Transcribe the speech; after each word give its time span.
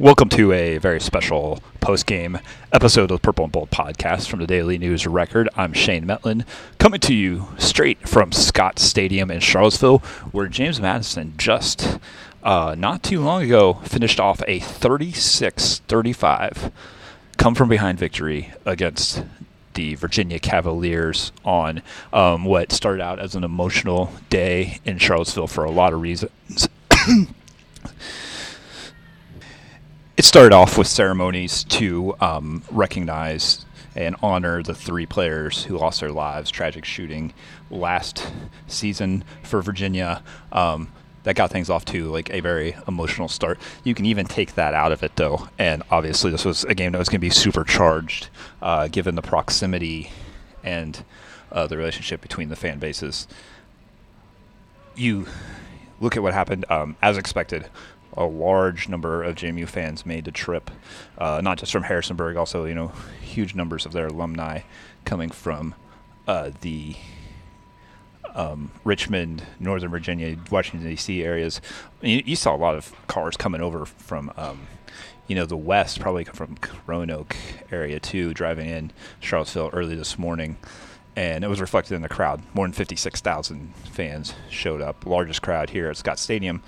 Welcome 0.00 0.28
to 0.30 0.50
a 0.50 0.78
very 0.78 1.00
special 1.00 1.62
post 1.80 2.06
game 2.06 2.40
episode 2.72 3.02
of 3.02 3.08
the 3.10 3.18
Purple 3.18 3.44
and 3.44 3.52
Bold 3.52 3.70
podcast 3.70 4.28
from 4.28 4.40
the 4.40 4.46
Daily 4.46 4.76
News 4.76 5.06
Record. 5.06 5.48
I'm 5.56 5.72
Shane 5.72 6.04
Mettlen, 6.04 6.44
coming 6.78 6.98
to 6.98 7.14
you 7.14 7.46
straight 7.58 8.08
from 8.08 8.32
Scott 8.32 8.80
Stadium 8.80 9.30
in 9.30 9.38
Charlottesville, 9.38 9.98
where 10.32 10.48
James 10.48 10.80
Madison 10.80 11.34
just 11.36 12.00
uh, 12.42 12.74
not 12.76 13.04
too 13.04 13.20
long 13.20 13.44
ago 13.44 13.74
finished 13.84 14.18
off 14.18 14.42
a 14.48 14.58
36 14.58 15.78
35 15.86 16.72
come 17.36 17.54
from 17.54 17.68
behind 17.68 17.96
victory 17.96 18.52
against 18.66 19.22
the 19.74 19.94
Virginia 19.94 20.40
Cavaliers 20.40 21.30
on 21.44 21.82
um, 22.12 22.44
what 22.44 22.72
started 22.72 23.00
out 23.00 23.20
as 23.20 23.36
an 23.36 23.44
emotional 23.44 24.12
day 24.28 24.80
in 24.84 24.98
Charlottesville 24.98 25.46
for 25.46 25.62
a 25.62 25.70
lot 25.70 25.92
of 25.92 26.00
reasons. 26.00 26.68
It 30.16 30.24
started 30.24 30.54
off 30.54 30.78
with 30.78 30.86
ceremonies 30.86 31.64
to 31.64 32.14
um, 32.20 32.62
recognize 32.70 33.64
and 33.96 34.16
honor 34.22 34.62
the 34.62 34.74
three 34.74 35.06
players 35.06 35.64
who 35.64 35.76
lost 35.76 36.00
their 36.00 36.10
lives 36.10 36.50
tragic 36.50 36.84
shooting 36.84 37.32
last 37.70 38.26
season 38.66 39.24
for 39.42 39.62
Virginia. 39.62 40.22
Um, 40.52 40.92
that 41.24 41.36
got 41.36 41.50
things 41.50 41.70
off 41.70 41.86
to 41.86 42.10
like 42.10 42.30
a 42.30 42.40
very 42.40 42.76
emotional 42.86 43.28
start. 43.28 43.58
You 43.82 43.94
can 43.94 44.04
even 44.04 44.26
take 44.26 44.54
that 44.56 44.74
out 44.74 44.92
of 44.92 45.02
it 45.02 45.16
though, 45.16 45.48
and 45.58 45.82
obviously 45.90 46.30
this 46.30 46.44
was 46.44 46.64
a 46.64 46.74
game 46.74 46.92
that 46.92 46.98
was 46.98 47.08
going 47.08 47.20
to 47.20 47.26
be 47.26 47.30
supercharged 47.30 48.28
uh, 48.60 48.88
given 48.88 49.14
the 49.14 49.22
proximity 49.22 50.10
and 50.62 51.02
uh, 51.50 51.66
the 51.66 51.76
relationship 51.76 52.20
between 52.20 52.50
the 52.50 52.56
fan 52.56 52.78
bases. 52.78 53.26
You 54.94 55.26
look 55.98 56.16
at 56.16 56.22
what 56.22 56.34
happened 56.34 56.66
um, 56.68 56.96
as 57.00 57.16
expected 57.16 57.68
a 58.16 58.24
large 58.24 58.88
number 58.88 59.22
of 59.22 59.36
JMU 59.36 59.68
fans 59.68 60.06
made 60.06 60.24
the 60.24 60.32
trip, 60.32 60.70
uh, 61.18 61.40
not 61.42 61.58
just 61.58 61.72
from 61.72 61.84
Harrisonburg, 61.84 62.36
also 62.36 62.64
you 62.64 62.74
know 62.74 62.88
huge 63.20 63.54
numbers 63.54 63.86
of 63.86 63.92
their 63.92 64.06
alumni 64.06 64.60
coming 65.04 65.30
from 65.30 65.74
uh, 66.26 66.50
the 66.60 66.96
um, 68.34 68.70
Richmond, 68.84 69.44
Northern 69.60 69.90
Virginia, 69.90 70.36
Washington 70.50 70.88
D.C. 70.88 71.22
areas. 71.22 71.60
You, 72.00 72.22
you, 72.24 72.36
saw 72.36 72.54
a 72.54 72.58
lot 72.58 72.74
of 72.74 72.92
cars 73.06 73.36
coming 73.36 73.60
over 73.60 73.84
from. 73.84 74.32
Um, 74.36 74.66
you 75.26 75.34
know 75.34 75.46
the 75.46 75.56
west, 75.56 76.00
probably 76.00 76.24
from 76.24 76.56
Roanoke 76.86 77.34
area 77.72 77.98
too, 77.98 78.34
driving 78.34 78.68
in 78.68 78.90
Charlottesville 79.20 79.70
early 79.72 79.94
this 79.94 80.18
morning, 80.18 80.58
and 81.16 81.42
it 81.42 81.48
was 81.48 81.62
reflected 81.62 81.94
in 81.94 82.02
the 82.02 82.10
crowd. 82.10 82.42
More 82.52 82.66
than 82.66 82.74
56,000 82.74 83.74
fans 83.74 84.34
showed 84.50 84.82
up, 84.82 85.06
largest 85.06 85.40
crowd 85.40 85.70
here 85.70 85.88
at 85.88 85.96
Scott 85.96 86.18
Stadium 86.18 86.62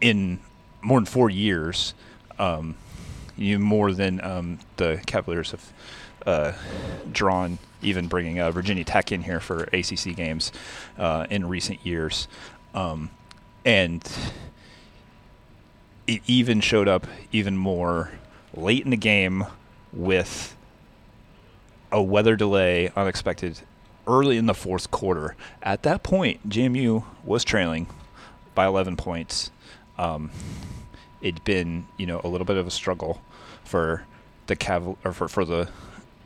in 0.00 0.40
more 0.82 0.98
than 0.98 1.06
four 1.06 1.30
years, 1.30 1.94
um, 2.38 2.76
you 3.36 3.58
more 3.58 3.92
than 3.92 4.22
um, 4.24 4.58
the 4.76 5.00
Cavaliers 5.06 5.52
have 5.52 5.72
uh, 6.26 6.52
drawn, 7.10 7.58
even 7.82 8.08
bringing 8.08 8.40
uh, 8.40 8.50
Virginia 8.50 8.84
Tech 8.84 9.12
in 9.12 9.22
here 9.22 9.40
for 9.40 9.64
ACC 9.72 10.14
games 10.16 10.52
uh, 10.98 11.26
in 11.30 11.48
recent 11.48 11.84
years, 11.86 12.28
um, 12.74 13.10
and 13.64 14.10
it 16.06 16.22
even 16.26 16.60
showed 16.60 16.88
up 16.88 17.06
even 17.32 17.56
more 17.56 18.10
late 18.54 18.84
in 18.84 18.90
the 18.90 18.96
game 18.96 19.44
with 19.92 20.56
a 21.92 22.02
weather 22.02 22.36
delay, 22.36 22.90
unexpected 22.96 23.60
early 24.06 24.36
in 24.36 24.46
the 24.46 24.54
fourth 24.54 24.90
quarter. 24.90 25.36
At 25.62 25.82
that 25.82 26.02
point, 26.02 26.48
JMU 26.48 27.04
was 27.24 27.44
trailing 27.44 27.86
by 28.54 28.66
11 28.66 28.96
points. 28.96 29.50
Um, 29.98 30.30
it'd 31.20 31.44
been 31.44 31.86
you 31.96 32.06
know 32.06 32.20
a 32.24 32.28
little 32.28 32.44
bit 32.44 32.56
of 32.56 32.66
a 32.66 32.70
struggle 32.70 33.20
for 33.64 34.04
the 34.46 34.56
Caval 34.56 34.96
or 35.04 35.12
for, 35.12 35.28
for 35.28 35.44
the 35.44 35.68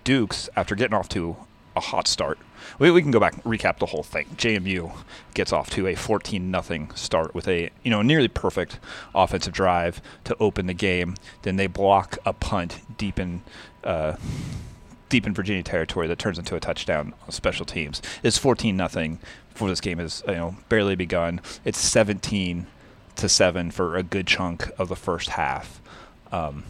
Dukes 0.05 0.48
after 0.56 0.75
getting 0.75 0.95
off 0.95 1.09
to 1.11 1.37
a 1.77 1.81
hot 1.81 2.06
start. 2.06 2.39
We, 2.78 2.91
we 2.91 3.03
can 3.03 3.11
go 3.11 3.20
back 3.20 3.34
and 3.34 3.43
recap 3.44 3.78
the 3.78 3.87
whole 3.87 4.03
thing. 4.03 4.27
JMU 4.37 4.93
gets 5.34 5.53
off 5.53 5.71
to 5.71 5.87
a 5.87 5.94
14 5.94 6.50
nothing 6.50 6.91
start 6.94 7.34
with 7.34 7.49
a 7.49 7.71
you 7.82 7.91
know 7.91 8.03
nearly 8.03 8.28
perfect 8.28 8.78
offensive 9.15 9.53
drive 9.53 10.00
to 10.25 10.37
open 10.38 10.66
the 10.66 10.75
game. 10.75 11.16
Then 11.43 11.56
they 11.56 11.66
block 11.66 12.19
a 12.25 12.32
punt 12.32 12.81
deep 12.97 13.19
in 13.19 13.43
uh, 13.84 14.16
deep 15.09 15.27
in 15.27 15.34
Virginia 15.34 15.62
territory 15.62 16.06
that 16.09 16.19
turns 16.19 16.38
into 16.38 16.56
a 16.56 16.61
touchdown 16.61 17.15
on 17.25 17.32
special 17.32 17.66
teams. 17.66 18.00
It's 18.22 18.38
14 18.38 18.77
nothing 18.77 19.19
before 19.53 19.69
this 19.69 19.81
game 19.81 20.00
is 20.00 20.22
you 20.27 20.34
know 20.34 20.56
barely 20.69 20.94
begun. 20.94 21.41
It's 21.65 21.78
17 21.78 22.66
to 23.22 23.28
seven 23.28 23.71
for 23.71 23.97
a 23.97 24.03
good 24.03 24.27
chunk 24.27 24.69
of 24.78 24.88
the 24.88 24.97
first 24.97 25.31
half. 25.31 25.81
Um, 26.31 26.65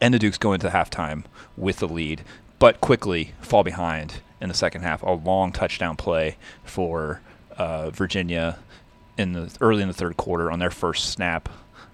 and 0.00 0.12
the 0.12 0.18
Dukes 0.18 0.38
go 0.38 0.52
into 0.54 0.70
halftime 0.70 1.24
with 1.56 1.78
the 1.78 1.88
lead, 1.88 2.22
but 2.58 2.80
quickly 2.80 3.32
fall 3.40 3.62
behind 3.62 4.14
in 4.40 4.48
the 4.48 4.54
second 4.54 4.82
half. 4.82 5.02
A 5.02 5.10
long 5.10 5.52
touchdown 5.52 5.96
play 5.96 6.36
for 6.64 7.20
uh, 7.56 7.90
Virginia 7.90 8.58
in 9.18 9.32
the 9.32 9.54
early 9.60 9.82
in 9.82 9.88
the 9.88 9.94
third 9.94 10.16
quarter 10.16 10.50
on 10.50 10.58
their 10.58 10.70
first 10.70 11.10
snap 11.10 11.50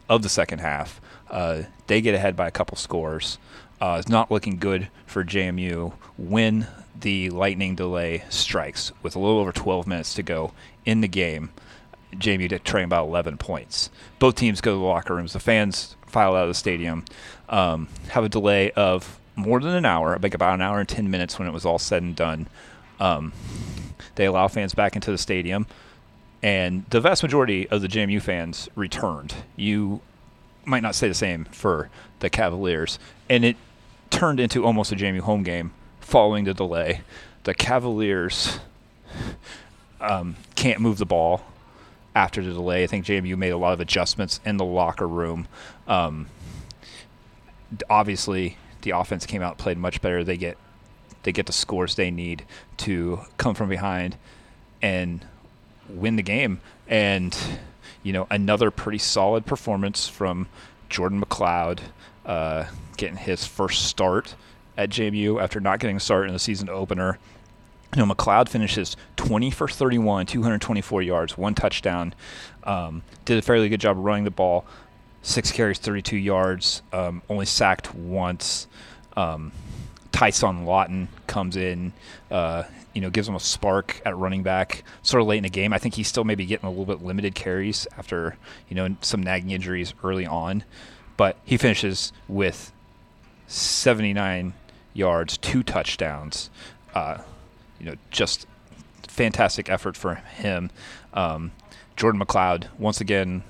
of 0.09 0.23
the 0.23 0.29
second 0.29 0.61
half. 0.61 1.01
Uh, 1.29 1.63
they 1.89 2.01
get 2.01 2.15
ahead 2.15 2.37
by 2.37 2.47
a 2.47 2.53
couple 2.53 2.77
scores. 2.77 3.39
Uh, 3.81 3.97
it's 3.99 4.09
not 4.09 4.31
looking 4.31 4.59
good 4.59 4.89
for 5.05 5.25
JMU 5.25 5.93
when 6.17 6.69
the 7.01 7.29
lightning 7.31 7.75
delay 7.75 8.23
strikes 8.29 8.93
with 9.03 9.17
a 9.17 9.19
little 9.19 9.39
over 9.39 9.51
12 9.51 9.87
minutes 9.87 10.15
to 10.15 10.23
go 10.23 10.53
in 10.85 11.01
the 11.01 11.09
game. 11.09 11.51
JMU 12.19 12.63
trailing 12.65 12.87
about 12.87 13.09
11 13.09 13.39
points. 13.39 13.91
Both 14.19 14.37
teams 14.37 14.61
go 14.61 14.73
to 14.73 14.79
the 14.79 14.85
locker 14.85 15.15
rooms. 15.15 15.33
The 15.33 15.41
fans 15.41 15.97
file 16.07 16.37
out 16.37 16.45
of 16.45 16.49
the 16.49 16.55
stadium, 16.55 17.05
um, 17.49 17.89
have 18.11 18.25
a 18.25 18.29
delay 18.29 18.71
of 18.73 19.19
more 19.37 19.61
than 19.61 19.75
an 19.75 19.85
hour, 19.85 20.19
like 20.23 20.35
about 20.35 20.55
an 20.55 20.61
hour 20.61 20.79
and 20.79 20.89
10 20.89 21.11
minutes 21.11 21.39
when 21.39 21.49
it 21.49 21.53
was 21.53 21.67
all 21.67 21.79
said 21.79 22.03
and 22.03 22.15
done. 22.15 22.47
Um, 23.01 23.33
they 24.15 24.27
allow 24.27 24.49
fans 24.49 24.75
back 24.75 24.95
into 24.95 25.11
the 25.11 25.19
stadium, 25.19 25.67
and 26.43 26.85
the 26.91 27.01
vast 27.01 27.23
majority 27.23 27.69
of 27.69 27.83
the 27.83 27.89
JMU 27.89 28.23
fans 28.23 28.69
returned. 28.77 29.35
You 29.57 30.01
might 30.65 30.83
not 30.83 30.95
say 30.95 31.09
the 31.09 31.15
same 31.15 31.47
for 31.47 31.91
the 32.21 32.31
Cavaliers, 32.31 32.99
and 33.29 33.45
it 33.45 33.57
turned 34.11 34.39
into 34.39 34.65
almost 34.65 34.93
a 34.93 34.97
JMU 34.97 35.21
home 35.21 35.43
game 35.43 35.73
following 36.01 36.45
the 36.45 36.55
delay. 36.55 37.01
The 37.43 37.55
Cavaliers 37.55 38.61
um, 40.01 40.37
can't 40.55 40.81
move 40.81 40.99
the 40.99 41.07
ball 41.07 41.43
after 42.15 42.43
the 42.43 42.53
delay. 42.53 42.85
I 42.85 42.87
think 42.87 43.05
JMU 43.05 43.37
made 43.37 43.51
a 43.51 43.57
lot 43.57 43.73
of 43.73 43.81
adjustments 43.81 44.41
in 44.45 44.57
the 44.57 44.65
locker 44.65 45.09
room. 45.09 45.49
Um, 45.89 46.27
obviously, 47.91 48.57
the 48.83 48.91
offense 48.91 49.27
came 49.27 49.43
out 49.43 49.59
played 49.59 49.79
much 49.79 50.01
better. 50.01 50.23
They 50.23 50.37
get 50.37 50.57
they 51.25 51.33
get 51.33 51.47
the 51.47 51.53
scores 51.53 51.95
they 51.95 52.11
need 52.11 52.45
to 52.79 53.21
come 53.39 53.55
from 53.55 53.69
behind 53.69 54.17
and 54.83 55.25
win 55.89 56.17
the 56.17 56.23
game. 56.23 56.61
And 56.87 57.37
you 58.03 58.13
know, 58.13 58.27
another 58.31 58.71
pretty 58.71 58.99
solid 58.99 59.47
performance 59.47 60.07
from 60.07 60.47
Jordan 60.89 61.21
McCloud, 61.21 61.81
uh, 62.27 62.67
getting 62.97 63.17
his 63.17 63.47
first 63.47 63.87
start 63.87 64.35
at 64.77 64.91
JMU 64.91 65.43
after 65.43 65.61
not 65.61 65.79
getting 65.79 65.97
a 65.97 66.01
start 66.01 66.27
in 66.27 66.33
the 66.33 66.39
season 66.39 66.69
opener. 66.69 67.19
You 67.95 68.05
know, 68.05 68.13
McCloud 68.13 68.49
finishes 68.49 68.97
20 69.17 69.51
for 69.53 69.69
31, 69.69 70.27
224 70.27 71.03
yards, 71.03 71.39
one 71.39 71.55
touchdown. 71.55 72.13
Um, 72.65 73.03
did 73.25 73.39
a 73.39 73.43
fairly 73.43 73.69
good 73.69 73.81
job 73.81 73.97
running 73.99 74.25
the 74.25 74.31
ball. 74.31 74.65
Six 75.23 75.53
carries, 75.53 75.79
32 75.79 76.17
yards. 76.17 76.83
Um, 76.93 77.23
only 77.29 77.47
sacked 77.47 77.95
once. 77.95 78.67
Um, 79.17 79.53
Ty 80.11 80.31
Son 80.31 80.65
Lawton 80.65 81.09
comes 81.27 81.57
in, 81.57 81.93
uh, 82.31 82.65
you 82.95 83.01
know, 83.01 83.11
gives 83.11 83.29
him 83.29 83.37
a 83.37 83.41
spark 83.41 84.01
at 84.05 84.17
running 84.17 84.43
back. 84.43 84.83
Sort 85.03 85.21
of 85.21 85.29
late 85.29 85.39
in 85.39 85.43
the 85.45 85.49
game, 85.49 85.73
I 85.73 85.79
think 85.79 85.95
he's 85.95 86.09
still 86.09 86.25
maybe 86.25 86.47
getting 86.47 86.67
a 86.67 86.71
little 86.71 86.87
bit 86.87 87.03
limited 87.03 87.35
carries 87.35 87.87
after 87.97 88.37
you 88.69 88.77
know 88.77 88.97
some 89.01 89.23
nagging 89.23 89.51
injuries 89.51 89.95
early 90.03 90.27
on, 90.27 90.65
but 91.17 91.37
he 91.45 91.57
finishes 91.57 92.13
with 92.29 92.73
79 93.47 94.53
yards, 94.95 95.37
two 95.39 95.63
touchdowns. 95.63 96.51
Uh, 96.95 97.19
you 97.85 97.91
know, 97.91 97.97
just 98.11 98.47
fantastic 99.07 99.69
effort 99.69 99.95
for 99.95 100.15
him. 100.15 100.71
Um, 101.13 101.53
Jordan 101.97 102.21
McCloud 102.21 102.67
once 102.79 103.01
again 103.01 103.43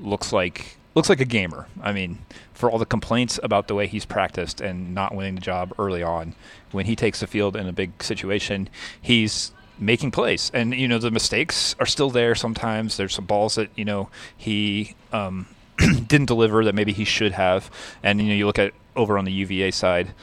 looks 0.00 0.32
like 0.32 0.78
looks 0.94 1.10
like 1.10 1.20
a 1.20 1.26
gamer. 1.26 1.66
I 1.82 1.92
mean, 1.92 2.18
for 2.54 2.70
all 2.70 2.78
the 2.78 2.86
complaints 2.86 3.38
about 3.42 3.68
the 3.68 3.74
way 3.74 3.86
he's 3.86 4.04
practiced 4.04 4.60
and 4.60 4.94
not 4.94 5.14
winning 5.14 5.34
the 5.34 5.40
job 5.40 5.74
early 5.78 6.02
on, 6.02 6.34
when 6.70 6.86
he 6.86 6.96
takes 6.96 7.20
the 7.20 7.26
field 7.26 7.54
in 7.54 7.66
a 7.68 7.72
big 7.72 8.02
situation, 8.02 8.68
he's 9.00 9.52
making 9.78 10.10
plays. 10.10 10.50
And 10.54 10.74
you 10.74 10.88
know, 10.88 10.98
the 10.98 11.10
mistakes 11.10 11.76
are 11.78 11.86
still 11.86 12.10
there 12.10 12.34
sometimes. 12.34 12.96
There's 12.96 13.14
some 13.14 13.26
balls 13.26 13.56
that, 13.56 13.68
you 13.76 13.84
know, 13.84 14.08
he 14.36 14.94
um, 15.12 15.46
didn't 15.76 16.26
deliver 16.26 16.64
that 16.64 16.74
maybe 16.74 16.94
he 16.94 17.04
should 17.04 17.32
have. 17.32 17.70
And 18.02 18.22
you 18.22 18.28
know, 18.28 18.34
you 18.34 18.46
look 18.46 18.58
at 18.58 18.72
over 18.96 19.18
on 19.18 19.26
the 19.26 19.32
UVA 19.32 19.70
side, 19.70 20.14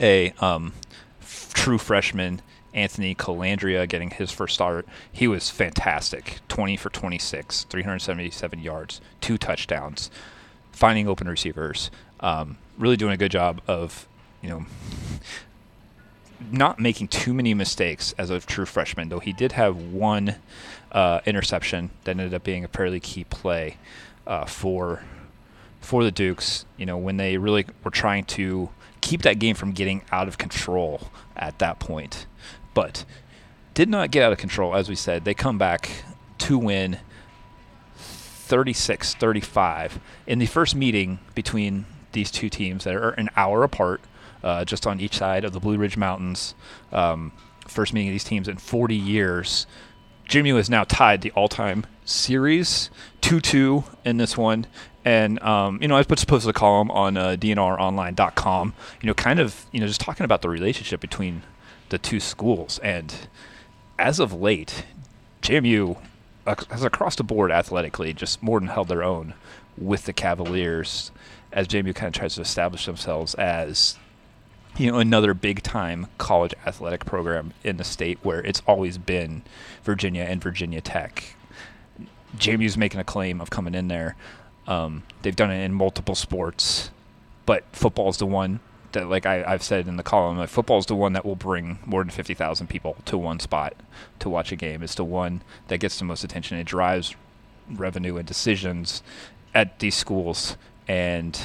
a 0.00 0.32
um, 0.40 0.72
f- 1.20 1.52
true 1.54 1.78
freshman 1.78 2.42
Anthony 2.74 3.14
Colandrea 3.14 3.88
getting 3.88 4.10
his 4.10 4.30
first 4.30 4.54
start. 4.54 4.86
He 5.10 5.28
was 5.28 5.50
fantastic 5.50 6.40
20 6.48 6.76
for 6.76 6.90
26, 6.90 7.64
377 7.64 8.58
yards, 8.60 9.00
two 9.20 9.38
touchdowns. 9.38 10.10
finding 10.72 11.06
open 11.06 11.28
receivers, 11.28 11.90
um, 12.20 12.56
really 12.78 12.96
doing 12.96 13.12
a 13.12 13.16
good 13.16 13.30
job 13.30 13.60
of, 13.68 14.08
you 14.40 14.48
know, 14.48 14.64
not 16.50 16.80
making 16.80 17.08
too 17.08 17.32
many 17.34 17.54
mistakes 17.54 18.14
as 18.18 18.30
a 18.30 18.40
true 18.40 18.64
freshman. 18.64 19.08
Though 19.08 19.20
he 19.20 19.32
did 19.32 19.52
have 19.52 19.76
one 19.76 20.36
uh, 20.90 21.20
interception 21.26 21.90
that 22.04 22.12
ended 22.12 22.34
up 22.34 22.42
being 22.42 22.64
a 22.64 22.68
fairly 22.68 23.00
key 23.00 23.24
play 23.24 23.76
uh, 24.26 24.46
for 24.46 25.04
for 25.80 26.04
the 26.04 26.10
Dukes. 26.10 26.64
You 26.76 26.86
know, 26.86 26.96
when 26.96 27.16
they 27.16 27.36
really 27.36 27.66
were 27.84 27.90
trying 27.90 28.24
to 28.24 28.70
keep 29.00 29.22
that 29.22 29.38
game 29.38 29.54
from 29.54 29.72
getting 29.72 30.02
out 30.10 30.28
of 30.28 30.38
control 30.38 31.10
at 31.36 31.58
that 31.58 31.78
point, 31.78 32.26
but 32.74 33.04
did 33.74 33.88
not 33.88 34.10
get 34.10 34.22
out 34.22 34.32
of 34.32 34.38
control. 34.38 34.74
As 34.74 34.88
we 34.88 34.94
said, 34.94 35.24
they 35.24 35.34
come 35.34 35.58
back 35.58 35.90
to 36.38 36.58
win 36.58 36.98
36 37.96 39.14
35 39.14 40.00
in 40.26 40.38
the 40.38 40.46
first 40.46 40.74
meeting 40.74 41.18
between 41.34 41.86
these 42.12 42.30
two 42.30 42.48
teams 42.48 42.84
that 42.84 42.94
are 42.94 43.10
an 43.10 43.30
hour 43.36 43.62
apart, 43.62 44.02
uh, 44.42 44.64
just 44.64 44.86
on 44.86 45.00
each 45.00 45.16
side 45.16 45.44
of 45.44 45.52
the 45.52 45.60
Blue 45.60 45.78
Ridge 45.78 45.96
Mountains. 45.96 46.54
Um, 46.92 47.32
first 47.66 47.94
meeting 47.94 48.08
of 48.08 48.12
these 48.12 48.24
teams 48.24 48.48
in 48.48 48.58
40 48.58 48.94
years. 48.94 49.66
JMU 50.28 50.56
has 50.56 50.68
now 50.68 50.84
tied 50.84 51.22
the 51.22 51.30
all-time 51.32 51.86
series 52.04 52.90
2-2 53.22 53.84
in 54.04 54.16
this 54.16 54.36
one. 54.36 54.66
And 55.04 55.42
um, 55.42 55.80
you 55.82 55.88
know, 55.88 55.96
I 55.96 56.02
put 56.02 56.24
posted 56.26 56.50
a 56.50 56.52
column 56.52 56.90
on 56.90 57.16
uh, 57.16 57.36
DNROnline.com. 57.38 58.74
You 59.00 59.06
know, 59.06 59.14
kind 59.14 59.40
of 59.40 59.66
you 59.72 59.80
know 59.80 59.86
just 59.86 60.00
talking 60.00 60.24
about 60.24 60.42
the 60.42 60.48
relationship 60.48 61.00
between 61.00 61.42
the 61.92 61.98
two 61.98 62.18
schools. 62.18 62.80
And 62.80 63.14
as 63.98 64.18
of 64.18 64.32
late, 64.32 64.86
JMU 65.42 65.98
has 66.46 66.82
across 66.82 67.14
the 67.14 67.22
board 67.22 67.52
athletically 67.52 68.12
just 68.14 68.42
more 68.42 68.58
than 68.58 68.70
held 68.70 68.88
their 68.88 69.04
own 69.04 69.34
with 69.76 70.06
the 70.06 70.12
Cavaliers 70.12 71.12
as 71.52 71.68
JMU 71.68 71.94
kind 71.94 72.08
of 72.08 72.18
tries 72.18 72.34
to 72.34 72.40
establish 72.40 72.86
themselves 72.86 73.34
as 73.34 73.98
you 74.78 74.90
know 74.90 74.98
another 74.98 75.34
big 75.34 75.62
time 75.62 76.06
college 76.16 76.54
athletic 76.66 77.04
program 77.04 77.52
in 77.62 77.76
the 77.76 77.84
state 77.84 78.18
where 78.22 78.40
it's 78.40 78.62
always 78.66 78.96
been 78.96 79.42
Virginia 79.84 80.22
and 80.22 80.42
Virginia 80.42 80.80
Tech. 80.80 81.36
JMU's 82.38 82.78
making 82.78 83.00
a 83.00 83.04
claim 83.04 83.38
of 83.40 83.50
coming 83.50 83.74
in 83.74 83.88
there. 83.88 84.16
Um, 84.66 85.02
they've 85.20 85.36
done 85.36 85.50
it 85.50 85.62
in 85.62 85.74
multiple 85.74 86.14
sports, 86.14 86.90
but 87.44 87.64
football 87.72 88.08
is 88.08 88.16
the 88.16 88.26
one 88.26 88.60
like 88.94 89.26
I, 89.26 89.50
have 89.50 89.62
said 89.62 89.88
in 89.88 89.96
the 89.96 90.02
column, 90.02 90.38
like 90.38 90.48
football 90.48 90.78
is 90.78 90.86
the 90.86 90.94
one 90.94 91.12
that 91.12 91.24
will 91.24 91.36
bring 91.36 91.78
more 91.84 92.02
than 92.02 92.10
fifty 92.10 92.34
thousand 92.34 92.68
people 92.68 92.96
to 93.06 93.18
one 93.18 93.40
spot 93.40 93.74
to 94.18 94.28
watch 94.28 94.52
a 94.52 94.56
game. 94.56 94.82
It's 94.82 94.94
the 94.94 95.04
one 95.04 95.42
that 95.68 95.78
gets 95.78 95.98
the 95.98 96.04
most 96.04 96.24
attention. 96.24 96.58
It 96.58 96.64
drives 96.64 97.14
revenue 97.70 98.16
and 98.16 98.26
decisions 98.26 99.02
at 99.54 99.78
these 99.78 99.94
schools, 99.94 100.56
and 100.88 101.40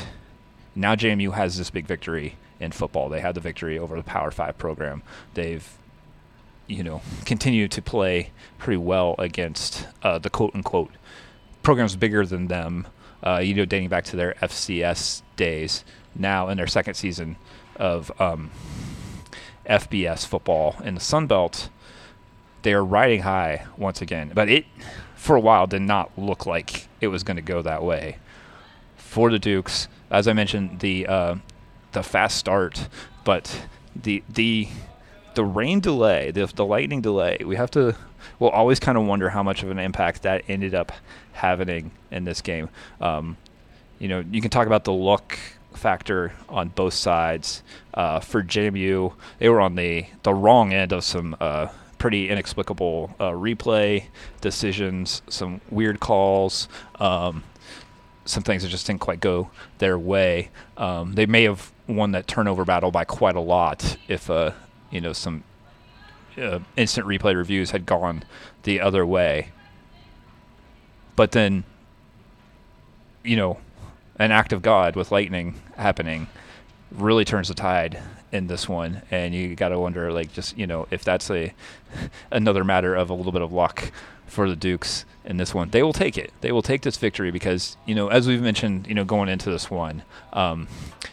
now 0.75 0.95
JMU 0.95 1.33
has 1.33 1.57
this 1.57 1.69
big 1.69 1.85
victory 1.85 2.35
in 2.59 2.71
football. 2.71 3.09
They 3.09 3.21
had 3.21 3.35
the 3.35 3.41
victory 3.41 3.77
over 3.77 3.95
the 3.95 4.03
Power 4.03 4.31
Five 4.31 4.57
program. 4.57 5.03
They've 5.33 5.67
you 6.67 6.83
know 6.83 7.01
continued 7.25 7.71
to 7.71 7.81
play 7.81 8.31
pretty 8.57 8.77
well 8.77 9.15
against 9.17 9.87
uh, 10.03 10.19
the 10.19 10.29
quote 10.29 10.53
unquote 10.53 10.91
programs 11.63 11.95
bigger 11.95 12.25
than 12.25 12.47
them. 12.47 12.87
Uh, 13.23 13.39
you 13.39 13.53
know, 13.53 13.65
dating 13.65 13.89
back 13.89 14.03
to 14.05 14.15
their 14.15 14.33
FCS 14.41 15.23
days. 15.35 15.83
Now 16.15 16.49
in 16.49 16.57
their 16.57 16.67
second 16.67 16.93
season 16.93 17.35
of 17.75 18.11
um, 18.19 18.51
FBS 19.67 20.25
football 20.25 20.75
in 20.83 20.95
the 20.95 21.01
Sun 21.01 21.27
Belt, 21.27 21.69
they 22.61 22.73
are 22.73 22.83
riding 22.83 23.21
high 23.21 23.65
once 23.77 24.01
again. 24.01 24.31
But 24.33 24.49
it, 24.49 24.65
for 25.15 25.35
a 25.35 25.39
while, 25.39 25.67
did 25.67 25.81
not 25.81 26.11
look 26.17 26.45
like 26.45 26.87
it 27.01 27.07
was 27.07 27.23
going 27.23 27.37
to 27.37 27.43
go 27.43 27.61
that 27.61 27.83
way 27.83 28.17
for 28.95 29.29
the 29.31 29.39
Dukes. 29.39 29.87
As 30.11 30.27
I 30.27 30.33
mentioned, 30.33 30.79
the 30.79 31.07
uh, 31.07 31.35
the 31.91 32.03
fast 32.03 32.37
start, 32.37 32.87
but 33.23 33.65
the 33.95 34.23
the 34.29 34.67
the 35.35 35.43
rain 35.43 35.79
delay, 35.79 36.31
the 36.31 36.45
the 36.47 36.65
lightning 36.65 37.01
delay. 37.01 37.37
We 37.45 37.55
have 37.55 37.71
to. 37.71 37.95
We'll 38.39 38.49
always 38.49 38.79
kind 38.79 38.97
of 38.97 39.05
wonder 39.05 39.29
how 39.29 39.43
much 39.43 39.63
of 39.63 39.71
an 39.71 39.79
impact 39.79 40.23
that 40.23 40.43
ended 40.47 40.75
up 40.75 40.91
having 41.37 41.91
in 42.11 42.23
this 42.23 42.41
game. 42.41 42.69
Um, 42.99 43.37
you 43.99 44.07
know, 44.07 44.23
you 44.31 44.41
can 44.41 44.49
talk 44.49 44.67
about 44.67 44.83
the 44.83 44.93
luck 44.93 45.39
factor 45.73 46.33
on 46.49 46.69
both 46.69 46.93
sides. 46.93 47.63
Uh, 47.93 48.19
for 48.19 48.43
JMU, 48.43 49.13
they 49.39 49.49
were 49.49 49.61
on 49.61 49.75
the 49.75 50.05
the 50.23 50.33
wrong 50.33 50.73
end 50.73 50.91
of 50.91 51.03
some. 51.03 51.35
Uh, 51.39 51.67
pretty 51.97 52.29
inexplicable 52.29 53.15
uh, 53.19 53.31
replay 53.31 54.05
decisions, 54.39 55.23
some 55.27 55.59
weird 55.71 55.99
calls. 55.99 56.67
Um, 56.99 57.43
some 58.25 58.43
things 58.43 58.63
that 58.63 58.69
just 58.69 58.85
didn't 58.85 59.01
quite 59.01 59.19
go 59.19 59.49
their 59.77 59.97
way. 59.97 60.49
Um, 60.75 61.13
they 61.13 61.25
may 61.25 61.43
have 61.43 61.71
won 61.87 62.11
that 62.11 62.27
turnover 62.27 62.65
battle 62.65 62.91
by 62.91 63.05
quite 63.05 63.35
a 63.35 63.41
lot 63.41 63.97
if 64.07 64.29
uh, 64.29 64.51
you 64.91 65.01
know 65.01 65.13
some 65.13 65.43
uh, 66.37 66.59
instant 66.75 67.07
replay 67.07 67.35
reviews 67.35 67.71
had 67.71 67.85
gone 67.85 68.23
the 68.63 68.79
other 68.81 69.05
way. 69.05 69.51
But 71.17 71.31
then, 71.31 71.65
you 73.25 73.35
know, 73.35 73.57
an 74.17 74.31
act 74.31 74.53
of 74.53 74.61
God 74.61 74.95
with 74.95 75.11
lightning 75.11 75.55
happening 75.75 76.27
really 76.91 77.25
turns 77.25 77.49
the 77.49 77.53
tide 77.53 78.01
in 78.31 78.47
this 78.47 78.69
one, 78.69 79.01
and 79.11 79.33
you 79.33 79.55
got 79.55 79.69
to 79.69 79.79
wonder, 79.79 80.13
like, 80.13 80.31
just 80.31 80.57
you 80.57 80.67
know, 80.67 80.87
if 80.91 81.03
that's 81.03 81.29
a 81.29 81.53
another 82.31 82.63
matter 82.63 82.95
of 82.95 83.09
a 83.09 83.13
little 83.13 83.31
bit 83.33 83.41
of 83.41 83.51
luck 83.51 83.91
for 84.27 84.47
the 84.47 84.55
Dukes 84.55 85.05
in 85.25 85.37
this 85.37 85.55
one. 85.55 85.69
They 85.71 85.81
will 85.81 85.93
take 85.93 86.17
it. 86.17 86.31
They 86.41 86.51
will 86.51 86.61
take 86.61 86.83
this 86.83 86.97
victory 86.97 87.31
because, 87.31 87.77
you 87.85 87.95
know, 87.95 88.09
as 88.09 88.27
we've 88.27 88.41
mentioned, 88.41 88.85
you 88.85 88.93
know, 88.93 89.05
going 89.05 89.29
into 89.29 89.49
this 89.49 89.71
one, 89.71 90.03
um, 90.33 90.67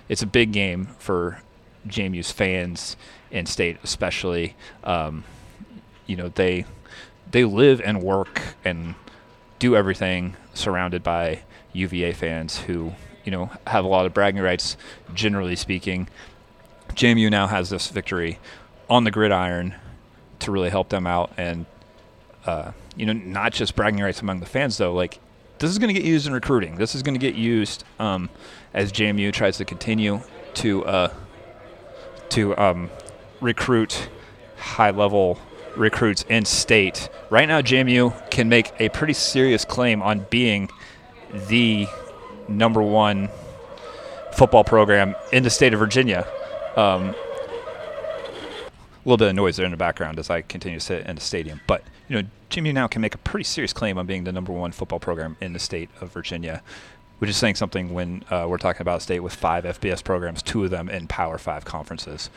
it's 0.08 0.20
a 0.20 0.26
big 0.26 0.52
game 0.52 0.88
for 0.98 1.40
JMU's 1.88 2.30
fans 2.30 2.96
and 3.32 3.48
state, 3.48 3.78
especially. 3.82 4.54
Um, 4.82 5.24
you 6.06 6.16
know, 6.16 6.28
they 6.28 6.66
they 7.30 7.44
live 7.44 7.80
and 7.80 8.02
work 8.02 8.42
and 8.64 8.94
do 9.64 9.74
everything 9.74 10.36
surrounded 10.52 11.02
by 11.02 11.42
UVA 11.72 12.12
fans 12.12 12.58
who, 12.58 12.92
you 13.24 13.32
know, 13.32 13.50
have 13.66 13.82
a 13.82 13.88
lot 13.88 14.04
of 14.04 14.12
bragging 14.12 14.42
rights. 14.42 14.76
Generally 15.14 15.56
speaking, 15.56 16.06
JMU 16.90 17.30
now 17.30 17.46
has 17.46 17.70
this 17.70 17.88
victory 17.88 18.38
on 18.90 19.04
the 19.04 19.10
gridiron 19.10 19.74
to 20.40 20.52
really 20.52 20.68
help 20.68 20.90
them 20.90 21.06
out 21.06 21.32
and 21.38 21.64
uh, 22.44 22.72
you 22.94 23.06
know, 23.06 23.14
not 23.14 23.54
just 23.54 23.74
bragging 23.74 24.02
rights 24.02 24.20
among 24.20 24.40
the 24.40 24.46
fans 24.46 24.76
though. 24.76 24.92
Like 24.92 25.18
this 25.60 25.70
is 25.70 25.78
going 25.78 25.88
to 25.88 25.98
get 25.98 26.06
used 26.06 26.26
in 26.26 26.34
recruiting. 26.34 26.76
This 26.76 26.94
is 26.94 27.02
going 27.02 27.14
to 27.14 27.18
get 27.18 27.34
used 27.34 27.84
um, 27.98 28.28
as 28.74 28.92
JMU 28.92 29.32
tries 29.32 29.56
to 29.56 29.64
continue 29.64 30.20
to 30.56 30.84
uh, 30.84 31.14
to 32.28 32.54
um, 32.58 32.90
recruit 33.40 34.10
high 34.58 34.90
level 34.90 35.38
recruits 35.76 36.24
in 36.28 36.44
state. 36.44 37.08
Right 37.30 37.48
now, 37.48 37.60
JMU 37.60 38.30
can 38.30 38.48
make 38.48 38.72
a 38.80 38.88
pretty 38.88 39.12
serious 39.12 39.64
claim 39.64 40.02
on 40.02 40.26
being 40.30 40.70
the 41.48 41.86
number 42.48 42.82
one 42.82 43.28
football 44.32 44.64
program 44.64 45.14
in 45.32 45.42
the 45.42 45.50
state 45.50 45.72
of 45.72 45.80
Virginia. 45.80 46.26
Um, 46.76 47.14
a 49.04 49.08
little 49.08 49.18
bit 49.18 49.28
of 49.28 49.34
noise 49.34 49.56
there 49.56 49.66
in 49.66 49.70
the 49.70 49.76
background 49.76 50.18
as 50.18 50.30
I 50.30 50.42
continue 50.42 50.78
to 50.78 50.84
sit 50.84 51.06
in 51.06 51.16
the 51.16 51.20
stadium. 51.20 51.60
But 51.66 51.84
you 52.08 52.22
know, 52.22 52.28
JMU 52.50 52.72
now 52.72 52.86
can 52.86 53.02
make 53.02 53.14
a 53.14 53.18
pretty 53.18 53.44
serious 53.44 53.72
claim 53.72 53.98
on 53.98 54.06
being 54.06 54.24
the 54.24 54.32
number 54.32 54.52
one 54.52 54.72
football 54.72 54.98
program 54.98 55.36
in 55.40 55.52
the 55.52 55.58
state 55.58 55.90
of 56.00 56.12
Virginia, 56.12 56.62
which 57.18 57.30
is 57.30 57.36
saying 57.36 57.56
something 57.56 57.92
when 57.92 58.24
uh, 58.30 58.46
we're 58.48 58.58
talking 58.58 58.82
about 58.82 58.98
a 58.98 59.00
state 59.00 59.20
with 59.20 59.34
five 59.34 59.64
FBS 59.64 60.02
programs, 60.02 60.42
two 60.42 60.64
of 60.64 60.70
them 60.70 60.88
in 60.88 61.06
Power 61.06 61.38
Five 61.38 61.64
conferences, 61.64 62.30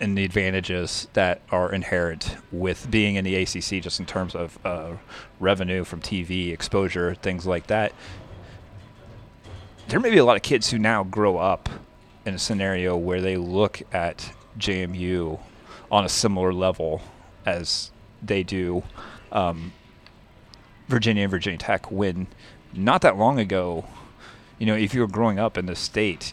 and 0.00 0.16
the 0.16 0.24
advantages 0.24 1.08
that 1.14 1.40
are 1.50 1.72
inherent 1.72 2.36
with 2.52 2.90
being 2.90 3.16
in 3.16 3.24
the 3.24 3.34
ACC, 3.34 3.82
just 3.82 3.98
in 3.98 4.06
terms 4.06 4.34
of 4.34 4.58
uh, 4.64 4.92
revenue 5.40 5.84
from 5.84 6.00
TV 6.00 6.52
exposure, 6.52 7.14
things 7.14 7.46
like 7.46 7.66
that. 7.66 7.92
There 9.88 9.98
may 9.98 10.10
be 10.10 10.18
a 10.18 10.24
lot 10.24 10.36
of 10.36 10.42
kids 10.42 10.70
who 10.70 10.78
now 10.78 11.02
grow 11.02 11.38
up 11.38 11.68
in 12.24 12.34
a 12.34 12.38
scenario 12.38 12.96
where 12.96 13.20
they 13.20 13.36
look 13.36 13.82
at 13.92 14.32
JMU 14.58 15.40
on 15.90 16.04
a 16.04 16.08
similar 16.08 16.52
level 16.52 17.00
as 17.46 17.90
they 18.22 18.42
do 18.42 18.82
um, 19.32 19.72
Virginia 20.88 21.22
and 21.22 21.30
Virginia 21.30 21.58
Tech 21.58 21.90
when 21.90 22.26
not 22.72 23.02
that 23.02 23.16
long 23.16 23.38
ago, 23.38 23.86
you 24.58 24.66
know, 24.66 24.74
if 24.74 24.94
you 24.94 25.00
were 25.00 25.06
growing 25.06 25.38
up 25.38 25.56
in 25.56 25.66
the 25.66 25.76
state, 25.76 26.32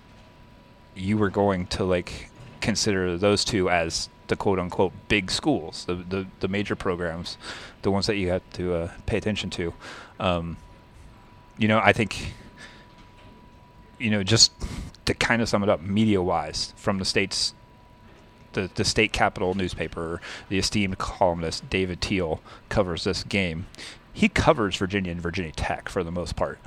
you 0.96 1.18
were 1.18 1.30
going 1.30 1.68
to 1.68 1.84
like 1.84 2.30
consider 2.66 3.16
those 3.16 3.46
two 3.46 3.70
as 3.70 4.10
the 4.28 4.36
quote 4.36 4.58
unquote 4.58 4.92
big 5.08 5.30
schools, 5.30 5.86
the 5.86 5.96
the, 5.96 6.26
the 6.40 6.48
major 6.48 6.76
programs, 6.76 7.38
the 7.84 7.92
ones 7.92 8.08
that 8.08 8.18
you 8.18 8.30
have 8.30 8.42
to 8.54 8.74
uh, 8.74 8.92
pay 9.06 9.18
attention 9.18 9.50
to. 9.52 9.74
Um, 10.20 10.58
you 11.58 11.68
know, 11.68 11.80
I 11.80 11.94
think, 11.94 12.34
you 14.00 14.10
know, 14.10 14.24
just 14.24 14.52
to 15.06 15.14
kind 15.14 15.42
of 15.42 15.48
sum 15.48 15.62
it 15.64 15.70
up 15.70 15.82
media 15.82 16.22
wise 16.22 16.74
from 16.76 16.98
the 16.98 17.06
state's 17.06 17.54
the, 18.54 18.70
the 18.74 18.86
state 18.86 19.14
capital 19.14 19.54
newspaper, 19.54 20.22
the 20.50 20.58
esteemed 20.58 20.98
columnist 20.98 21.70
David 21.70 22.02
Teel 22.02 22.42
covers 22.70 23.04
this 23.04 23.24
game. 23.24 23.68
He 24.12 24.30
covers 24.30 24.78
Virginia 24.78 25.12
and 25.12 25.22
Virginia 25.22 25.52
Tech 25.52 25.90
for 25.90 26.04
the 26.04 26.12
most 26.12 26.36
part. 26.36 26.58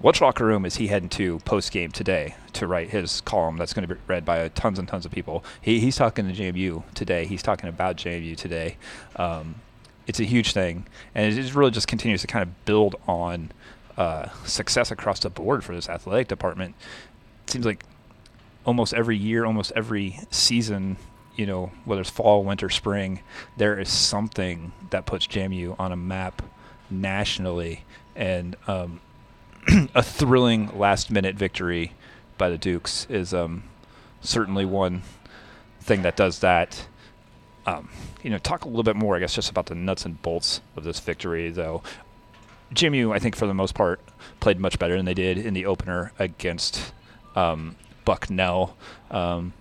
Which 0.00 0.20
locker 0.20 0.44
room 0.44 0.64
is 0.64 0.76
he 0.76 0.86
heading 0.86 1.08
to 1.10 1.40
post 1.40 1.72
game 1.72 1.90
today 1.90 2.36
to 2.52 2.68
write 2.68 2.90
his 2.90 3.20
column 3.22 3.56
that's 3.56 3.72
going 3.72 3.86
to 3.86 3.92
be 3.92 4.00
read 4.06 4.24
by 4.24 4.46
tons 4.48 4.78
and 4.78 4.86
tons 4.86 5.04
of 5.04 5.10
people? 5.10 5.44
He, 5.60 5.80
he's 5.80 5.96
talking 5.96 6.32
to 6.32 6.32
JMU 6.32 6.84
today. 6.94 7.26
He's 7.26 7.42
talking 7.42 7.68
about 7.68 7.96
JMU 7.96 8.36
today. 8.36 8.76
Um, 9.16 9.56
it's 10.06 10.20
a 10.20 10.24
huge 10.24 10.52
thing, 10.52 10.86
and 11.16 11.36
it 11.36 11.54
really 11.54 11.72
just 11.72 11.88
continues 11.88 12.20
to 12.20 12.28
kind 12.28 12.44
of 12.44 12.64
build 12.64 12.94
on 13.08 13.50
uh, 13.96 14.28
success 14.44 14.92
across 14.92 15.18
the 15.18 15.30
board 15.30 15.64
for 15.64 15.74
this 15.74 15.88
athletic 15.88 16.28
department. 16.28 16.76
It 17.44 17.50
seems 17.50 17.66
like 17.66 17.84
almost 18.64 18.94
every 18.94 19.16
year, 19.16 19.44
almost 19.44 19.72
every 19.74 20.20
season, 20.30 20.96
you 21.34 21.44
know, 21.44 21.72
whether 21.84 22.02
it's 22.02 22.10
fall, 22.10 22.44
winter, 22.44 22.70
spring, 22.70 23.20
there 23.56 23.78
is 23.78 23.88
something 23.88 24.70
that 24.90 25.06
puts 25.06 25.26
JMU 25.26 25.74
on 25.76 25.90
a 25.90 25.96
map 25.96 26.40
nationally, 26.88 27.82
and 28.14 28.54
um, 28.68 29.00
a 29.94 30.02
thrilling 30.02 30.76
last 30.78 31.10
minute 31.10 31.36
victory 31.36 31.92
by 32.36 32.48
the 32.48 32.58
Dukes 32.58 33.06
is 33.10 33.34
um, 33.34 33.64
certainly 34.20 34.64
one 34.64 35.02
thing 35.80 36.02
that 36.02 36.16
does 36.16 36.38
that. 36.40 36.86
Um, 37.66 37.90
you 38.22 38.30
know, 38.30 38.38
talk 38.38 38.64
a 38.64 38.68
little 38.68 38.82
bit 38.82 38.96
more, 38.96 39.16
I 39.16 39.20
guess, 39.20 39.34
just 39.34 39.50
about 39.50 39.66
the 39.66 39.74
nuts 39.74 40.04
and 40.04 40.20
bolts 40.22 40.60
of 40.76 40.84
this 40.84 41.00
victory, 41.00 41.50
though. 41.50 41.82
JMU, 42.74 43.14
I 43.14 43.18
think, 43.18 43.36
for 43.36 43.46
the 43.46 43.54
most 43.54 43.74
part, 43.74 44.00
played 44.40 44.58
much 44.58 44.78
better 44.78 44.96
than 44.96 45.04
they 45.04 45.14
did 45.14 45.38
in 45.38 45.54
the 45.54 45.66
opener 45.66 46.12
against 46.18 46.92
um, 47.34 47.76
Bucknell. 48.04 48.76
Um, 49.10 49.52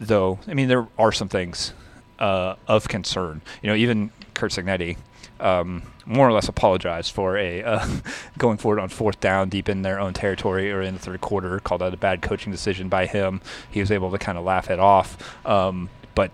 though, 0.00 0.38
I 0.48 0.54
mean, 0.54 0.68
there 0.68 0.88
are 0.98 1.12
some 1.12 1.28
things 1.28 1.72
uh, 2.18 2.56
of 2.66 2.88
concern. 2.88 3.40
You 3.62 3.70
know, 3.70 3.76
even 3.76 4.10
Kurt 4.34 4.52
Cignetti, 4.52 4.96
um, 5.40 5.82
more 6.08 6.26
or 6.26 6.32
less 6.32 6.48
apologized 6.48 7.12
for 7.12 7.36
a 7.36 7.62
uh, 7.62 7.86
going 8.38 8.56
forward 8.56 8.80
on 8.80 8.88
fourth 8.88 9.20
down 9.20 9.50
deep 9.50 9.68
in 9.68 9.82
their 9.82 10.00
own 10.00 10.14
territory 10.14 10.72
or 10.72 10.80
in 10.80 10.94
the 10.94 11.00
third 11.00 11.20
quarter. 11.20 11.60
Called 11.60 11.82
out 11.82 11.92
a 11.92 11.98
bad 11.98 12.22
coaching 12.22 12.50
decision 12.50 12.88
by 12.88 13.06
him. 13.06 13.40
He 13.70 13.80
was 13.80 13.90
able 13.90 14.10
to 14.10 14.18
kind 14.18 14.38
of 14.38 14.44
laugh 14.44 14.70
it 14.70 14.80
off. 14.80 15.46
Um, 15.46 15.90
but 16.14 16.30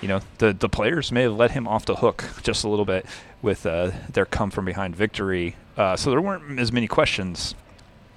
you 0.00 0.08
know 0.08 0.20
the 0.38 0.52
the 0.52 0.68
players 0.68 1.12
may 1.12 1.22
have 1.22 1.34
let 1.34 1.52
him 1.52 1.68
off 1.68 1.84
the 1.84 1.96
hook 1.96 2.24
just 2.42 2.64
a 2.64 2.68
little 2.68 2.86
bit 2.86 3.04
with 3.42 3.66
uh, 3.66 3.90
their 4.10 4.24
come 4.24 4.50
from 4.50 4.64
behind 4.64 4.96
victory. 4.96 5.56
Uh, 5.76 5.94
so 5.94 6.10
there 6.10 6.20
weren't 6.20 6.58
as 6.58 6.72
many 6.72 6.88
questions 6.88 7.54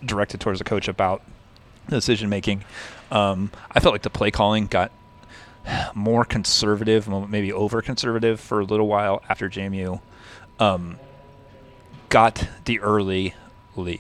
directed 0.04 0.40
towards 0.40 0.60
the 0.60 0.66
coach 0.66 0.88
about 0.88 1.22
the 1.90 1.98
decision 1.98 2.30
making. 2.30 2.64
Um, 3.12 3.52
I 3.72 3.80
felt 3.82 3.94
like 3.94 4.02
the 4.02 4.10
play 4.10 4.32
calling 4.32 4.68
got 4.68 4.92
more 5.94 6.24
conservative, 6.24 7.08
maybe 7.30 7.52
over 7.52 7.82
conservative 7.82 8.40
for 8.40 8.62
a 8.62 8.66
little 8.66 8.88
while 8.88 9.22
after 9.28 9.50
JMU 9.50 10.00
um, 10.60 11.00
got 12.10 12.48
the 12.66 12.80
early 12.80 13.36
lead. 13.76 14.00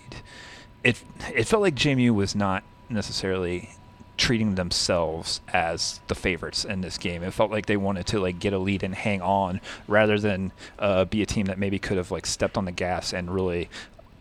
It 0.83 1.03
it 1.33 1.45
felt 1.45 1.61
like 1.61 1.75
JMU 1.75 2.13
was 2.13 2.35
not 2.35 2.63
necessarily 2.89 3.71
treating 4.17 4.55
themselves 4.55 5.41
as 5.51 5.99
the 6.07 6.15
favorites 6.15 6.63
in 6.63 6.81
this 6.81 6.97
game. 6.97 7.23
It 7.23 7.33
felt 7.33 7.51
like 7.51 7.65
they 7.65 7.77
wanted 7.77 8.05
to 8.07 8.19
like 8.19 8.39
get 8.39 8.53
a 8.53 8.57
lead 8.57 8.83
and 8.83 8.95
hang 8.95 9.21
on 9.21 9.59
rather 9.87 10.17
than 10.19 10.51
uh, 10.79 11.05
be 11.05 11.21
a 11.21 11.25
team 11.25 11.47
that 11.47 11.57
maybe 11.57 11.79
could 11.79 11.97
have 11.97 12.11
like 12.11 12.25
stepped 12.25 12.57
on 12.57 12.65
the 12.65 12.71
gas 12.71 13.13
and 13.13 13.33
really 13.33 13.69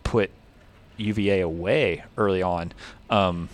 put 0.03 0.31
UVA 0.97 1.41
away 1.41 2.03
early 2.17 2.41
on. 2.41 2.73
Um, 3.09 3.49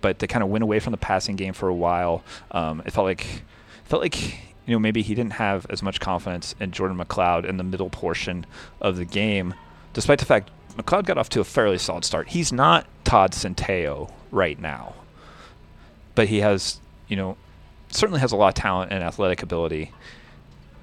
but 0.00 0.18
they 0.18 0.26
kind 0.26 0.42
of 0.42 0.50
went 0.50 0.62
away 0.62 0.80
from 0.80 0.90
the 0.90 0.98
passing 0.98 1.36
game 1.36 1.52
for 1.52 1.68
a 1.68 1.74
while. 1.74 2.22
Um, 2.50 2.82
it 2.84 2.92
felt 2.92 3.06
like 3.06 3.42
felt 3.84 4.02
like 4.02 4.38
you 4.66 4.74
know 4.74 4.78
maybe 4.78 5.02
he 5.02 5.14
didn't 5.14 5.34
have 5.34 5.66
as 5.70 5.82
much 5.82 6.00
confidence 6.00 6.54
in 6.60 6.72
Jordan 6.72 6.98
McCloud 6.98 7.44
in 7.44 7.56
the 7.56 7.64
middle 7.64 7.90
portion 7.90 8.46
of 8.80 8.96
the 8.96 9.04
game, 9.04 9.54
despite 9.92 10.18
the 10.18 10.24
fact 10.24 10.50
McCloud 10.76 11.06
got 11.06 11.18
off 11.18 11.28
to 11.30 11.40
a 11.40 11.44
fairly 11.44 11.78
solid 11.78 12.04
start. 12.04 12.28
He's 12.28 12.52
not 12.52 12.86
Todd 13.04 13.32
Centeio 13.32 14.10
right 14.30 14.60
now, 14.60 14.94
but 16.14 16.28
he 16.28 16.40
has 16.40 16.80
you 17.08 17.16
know 17.16 17.36
certainly 17.90 18.20
has 18.20 18.32
a 18.32 18.36
lot 18.36 18.48
of 18.48 18.54
talent 18.54 18.92
and 18.92 19.02
athletic 19.02 19.42
ability. 19.42 19.92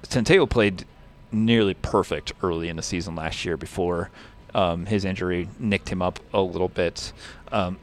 Centeio 0.02 0.48
played 0.48 0.84
nearly 1.30 1.74
perfect 1.74 2.32
early 2.42 2.68
in 2.68 2.76
the 2.76 2.82
season 2.82 3.14
last 3.14 3.44
year 3.44 3.56
before 3.56 4.10
um, 4.54 4.86
his 4.86 5.04
injury 5.04 5.48
nicked 5.58 5.88
him 5.88 6.00
up 6.00 6.20
a 6.32 6.40
little 6.40 6.68
bit. 6.68 7.12
Um, 7.50 7.78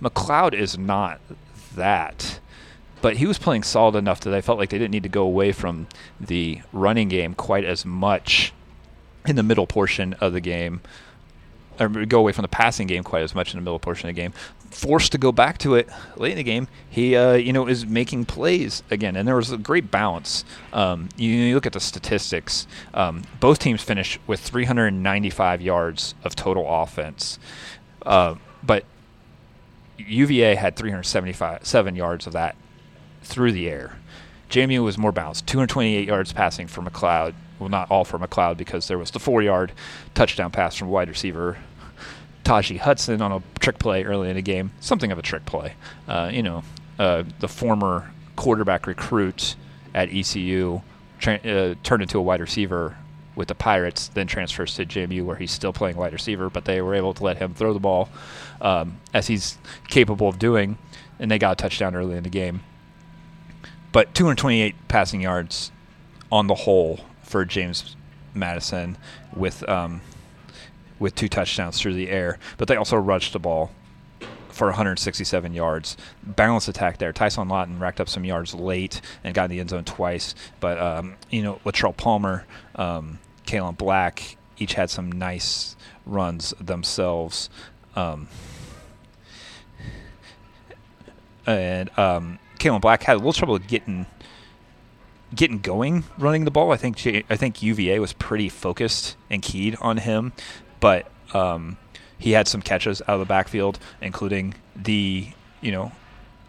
McCloud 0.00 0.52
is 0.54 0.76
not 0.76 1.20
that 1.76 2.40
but 3.02 3.16
he 3.16 3.26
was 3.26 3.36
playing 3.36 3.64
solid 3.64 3.96
enough 3.96 4.20
that 4.20 4.32
I 4.32 4.40
felt 4.40 4.58
like 4.58 4.70
they 4.70 4.78
didn't 4.78 4.92
need 4.92 5.02
to 5.02 5.08
go 5.08 5.24
away 5.24 5.52
from 5.52 5.88
the 6.20 6.62
running 6.72 7.08
game 7.08 7.34
quite 7.34 7.64
as 7.64 7.84
much 7.84 8.54
in 9.26 9.36
the 9.36 9.42
middle 9.42 9.66
portion 9.66 10.14
of 10.14 10.32
the 10.32 10.40
game, 10.40 10.80
or 11.78 11.88
go 11.88 12.20
away 12.20 12.32
from 12.32 12.42
the 12.42 12.48
passing 12.48 12.86
game 12.86 13.02
quite 13.02 13.22
as 13.22 13.34
much 13.34 13.52
in 13.52 13.58
the 13.58 13.62
middle 13.62 13.80
portion 13.80 14.08
of 14.08 14.14
the 14.14 14.20
game. 14.20 14.32
Forced 14.70 15.12
to 15.12 15.18
go 15.18 15.32
back 15.32 15.58
to 15.58 15.74
it 15.74 15.88
late 16.16 16.30
in 16.30 16.36
the 16.38 16.44
game, 16.44 16.68
he 16.88 17.14
uh, 17.16 17.34
you 17.34 17.52
know 17.52 17.66
is 17.66 17.84
making 17.84 18.24
plays 18.24 18.84
again, 18.90 19.16
and 19.16 19.26
there 19.26 19.36
was 19.36 19.50
a 19.50 19.58
great 19.58 19.90
balance. 19.90 20.44
Um, 20.72 21.08
you, 21.16 21.28
you, 21.28 21.54
look 21.54 21.66
at 21.66 21.72
the 21.72 21.80
statistics; 21.80 22.68
um, 22.94 23.24
both 23.40 23.58
teams 23.58 23.82
finished 23.82 24.20
with 24.28 24.40
395 24.40 25.60
yards 25.60 26.14
of 26.22 26.36
total 26.36 26.64
offense, 26.68 27.38
uh, 28.06 28.36
but 28.62 28.84
UVA 29.98 30.54
had 30.54 30.76
375 30.76 31.66
seven 31.66 31.96
yards 31.96 32.26
of 32.26 32.32
that 32.32 32.56
through 33.22 33.52
the 33.52 33.68
air. 33.68 33.98
JMU 34.50 34.84
was 34.84 34.98
more 34.98 35.12
balanced, 35.12 35.46
228 35.46 36.06
yards 36.06 36.32
passing 36.32 36.66
for 36.66 36.82
McCloud. 36.82 37.34
Well, 37.58 37.68
not 37.68 37.90
all 37.90 38.04
for 38.04 38.18
McCloud 38.18 38.56
because 38.56 38.88
there 38.88 38.98
was 38.98 39.12
the 39.12 39.18
four-yard 39.18 39.72
touchdown 40.14 40.50
pass 40.50 40.74
from 40.74 40.88
wide 40.88 41.08
receiver 41.08 41.58
Taji 42.44 42.76
Hudson 42.76 43.22
on 43.22 43.32
a 43.32 43.42
trick 43.60 43.78
play 43.78 44.04
early 44.04 44.28
in 44.28 44.36
the 44.36 44.42
game. 44.42 44.72
Something 44.80 45.12
of 45.12 45.18
a 45.18 45.22
trick 45.22 45.44
play. 45.46 45.74
Uh, 46.08 46.30
you 46.32 46.42
know, 46.42 46.64
uh, 46.98 47.24
the 47.40 47.48
former 47.48 48.10
quarterback 48.36 48.86
recruit 48.86 49.56
at 49.94 50.08
ECU 50.12 50.80
tra- 51.18 51.36
uh, 51.36 51.74
turned 51.82 52.02
into 52.02 52.18
a 52.18 52.22
wide 52.22 52.40
receiver 52.40 52.96
with 53.34 53.48
the 53.48 53.54
Pirates, 53.54 54.08
then 54.08 54.26
transfers 54.26 54.74
to 54.74 54.84
JMU 54.84 55.24
where 55.24 55.36
he's 55.36 55.50
still 55.50 55.72
playing 55.72 55.96
wide 55.96 56.12
receiver, 56.12 56.50
but 56.50 56.64
they 56.64 56.82
were 56.82 56.94
able 56.94 57.14
to 57.14 57.24
let 57.24 57.38
him 57.38 57.54
throw 57.54 57.72
the 57.72 57.80
ball 57.80 58.10
um, 58.60 58.98
as 59.14 59.26
he's 59.28 59.56
capable 59.88 60.28
of 60.28 60.38
doing, 60.38 60.76
and 61.18 61.30
they 61.30 61.38
got 61.38 61.52
a 61.52 61.56
touchdown 61.56 61.94
early 61.94 62.16
in 62.16 62.24
the 62.24 62.30
game. 62.30 62.60
But 63.92 64.14
228 64.14 64.74
passing 64.88 65.20
yards 65.20 65.70
on 66.30 66.46
the 66.46 66.54
whole 66.54 67.00
for 67.22 67.44
James 67.44 67.94
Madison 68.34 68.96
with 69.34 69.68
um, 69.68 70.00
with 70.98 71.14
two 71.14 71.28
touchdowns 71.28 71.78
through 71.80 71.94
the 71.94 72.08
air. 72.08 72.38
But 72.56 72.68
they 72.68 72.76
also 72.76 72.96
rushed 72.96 73.32
the 73.32 73.38
ball 73.38 73.70
for 74.48 74.68
167 74.68 75.52
yards. 75.52 75.96
Balanced 76.22 76.68
attack 76.68 76.98
there. 76.98 77.12
Ty 77.12 77.28
Son 77.28 77.48
Lawton 77.48 77.78
racked 77.78 78.00
up 78.00 78.08
some 78.08 78.24
yards 78.24 78.54
late 78.54 79.00
and 79.24 79.34
got 79.34 79.44
in 79.44 79.50
the 79.50 79.60
end 79.60 79.70
zone 79.70 79.84
twice. 79.84 80.34
But, 80.60 80.78
um, 80.78 81.16
you 81.30 81.42
know, 81.42 81.60
Latrell 81.64 81.96
Palmer, 81.96 82.46
um, 82.76 83.18
Kaelon 83.46 83.76
Black 83.76 84.36
each 84.58 84.74
had 84.74 84.90
some 84.90 85.10
nice 85.10 85.74
runs 86.06 86.54
themselves. 86.60 87.50
Um, 87.96 88.28
and 91.46 91.98
um, 91.98 92.38
Kaelon 92.62 92.80
Black 92.80 93.02
had 93.02 93.14
a 93.14 93.18
little 93.18 93.32
trouble 93.32 93.58
getting 93.58 94.06
getting 95.34 95.58
going 95.58 96.04
running 96.16 96.44
the 96.44 96.50
ball. 96.50 96.70
I 96.70 96.76
think 96.76 97.04
I 97.28 97.36
think 97.36 97.60
UVA 97.60 97.98
was 97.98 98.12
pretty 98.12 98.48
focused 98.48 99.16
and 99.28 99.42
keyed 99.42 99.76
on 99.80 99.96
him, 99.96 100.32
but 100.78 101.10
um, 101.34 101.76
he 102.18 102.32
had 102.32 102.46
some 102.46 102.62
catches 102.62 103.02
out 103.02 103.08
of 103.14 103.20
the 103.20 103.26
backfield, 103.26 103.80
including 104.00 104.54
the 104.76 105.28
you 105.60 105.72
know 105.72 105.90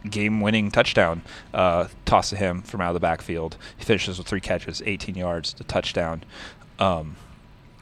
game-winning 0.08 0.70
touchdown 0.70 1.24
uh, 1.53 1.88
toss 2.05 2.29
to 2.29 2.36
him 2.36 2.62
from 2.62 2.82
out 2.82 2.89
of 2.89 2.93
the 2.93 3.00
backfield. 3.00 3.58
He 3.77 3.84
finishes 3.84 4.20
with 4.20 4.27
three 4.27 4.41
catches, 4.41 4.84
18 4.86 5.15
yards, 5.15 5.53
the 5.53 5.63
touchdown. 5.63 6.24
Um, 6.77 7.15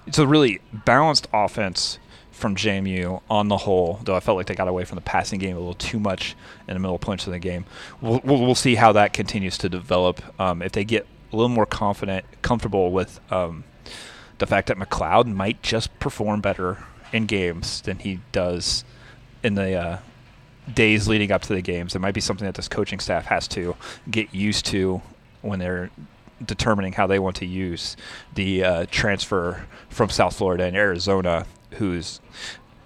it's 0.05 0.19
a 0.19 0.27
really 0.27 0.61
balanced 0.71 1.27
offense 1.33 1.97
from 2.41 2.55
JMU 2.55 3.21
on 3.29 3.47
the 3.47 3.57
whole, 3.57 3.99
though 4.03 4.15
I 4.15 4.19
felt 4.19 4.35
like 4.35 4.47
they 4.47 4.55
got 4.55 4.67
away 4.67 4.83
from 4.83 4.95
the 4.95 5.01
passing 5.01 5.39
game 5.39 5.55
a 5.55 5.59
little 5.59 5.75
too 5.75 5.99
much 5.99 6.35
in 6.67 6.73
the 6.73 6.79
middle 6.79 6.97
points 6.97 7.27
of 7.27 7.33
the 7.33 7.39
game. 7.39 7.65
We'll, 8.01 8.19
we'll, 8.23 8.41
we'll 8.41 8.55
see 8.55 8.75
how 8.75 8.91
that 8.93 9.13
continues 9.13 9.57
to 9.59 9.69
develop. 9.69 10.21
Um, 10.39 10.61
if 10.61 10.71
they 10.71 10.83
get 10.83 11.05
a 11.31 11.35
little 11.35 11.49
more 11.49 11.67
confident, 11.67 12.25
comfortable 12.41 12.91
with 12.91 13.19
um, 13.31 13.63
the 14.39 14.47
fact 14.47 14.67
that 14.67 14.77
McCloud 14.77 15.27
might 15.27 15.61
just 15.61 15.97
perform 15.99 16.41
better 16.41 16.83
in 17.13 17.27
games 17.27 17.81
than 17.81 17.99
he 17.99 18.19
does 18.31 18.83
in 19.43 19.53
the 19.55 19.75
uh, 19.75 19.97
days 20.73 21.07
leading 21.07 21.31
up 21.31 21.43
to 21.43 21.53
the 21.53 21.61
games. 21.61 21.95
It 21.95 21.99
might 21.99 22.13
be 22.13 22.21
something 22.21 22.45
that 22.45 22.55
this 22.55 22.67
coaching 22.67 22.99
staff 22.99 23.25
has 23.25 23.47
to 23.49 23.75
get 24.09 24.33
used 24.33 24.65
to 24.67 25.01
when 25.41 25.59
they're 25.59 25.91
determining 26.43 26.93
how 26.93 27.05
they 27.05 27.19
want 27.19 27.35
to 27.35 27.45
use 27.45 27.95
the 28.33 28.63
uh, 28.63 28.85
transfer 28.89 29.65
from 29.89 30.09
South 30.09 30.35
Florida 30.35 30.63
and 30.63 30.75
Arizona 30.75 31.45
who's 31.73 32.19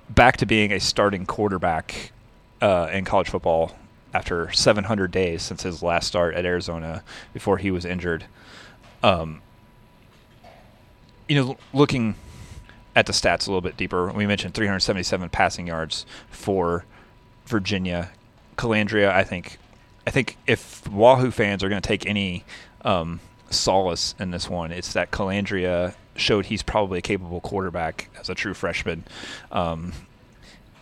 back 0.10 0.38
to 0.38 0.46
being 0.46 0.72
a 0.72 0.80
starting 0.80 1.26
quarterback 1.26 2.12
uh, 2.62 2.90
in 2.92 3.06
college 3.06 3.30
football 3.30 3.76
after 4.14 4.52
700 4.52 5.12
days 5.12 5.42
since 5.42 5.64
his 5.64 5.84
last 5.84 6.08
start 6.08 6.36
at 6.36 6.46
Arizona 6.46 7.04
before 7.34 7.58
he 7.58 7.72
was 7.72 7.86
injured. 7.86 8.26
Um, 9.04 9.42
you 11.28 11.36
know, 11.36 11.58
looking 11.74 12.16
at 12.96 13.08
the 13.08 13.14
stats 13.14 13.48
a 13.48 13.52
little 13.52 13.62
bit 13.62 13.76
deeper, 13.76 14.12
we 14.12 14.26
mentioned 14.26 14.54
377 14.54 15.30
passing 15.30 15.68
yards 15.68 16.06
for 16.30 16.86
Virginia. 17.46 18.12
Colandrea, 18.58 19.10
I 19.10 19.24
think, 19.24 19.58
I 20.08 20.12
think 20.12 20.38
if 20.48 20.88
Wahoo 20.88 21.32
fans 21.32 21.62
are 21.64 21.70
going 21.70 21.82
to 21.82 21.88
take 21.88 22.06
any 22.06 22.46
um, 22.86 23.20
solace 23.50 24.16
in 24.18 24.32
this 24.32 24.50
one, 24.50 24.72
it's 24.72 24.94
that 24.94 25.12
Colandrea 25.12 25.94
showed 26.16 26.46
he's 26.46 26.64
probably 26.64 27.00
a 27.00 27.02
capable 27.02 27.42
quarterback 27.42 28.10
as 28.20 28.30
a 28.30 28.36
true 28.36 28.54
freshman. 28.54 29.04
Um, 29.52 29.94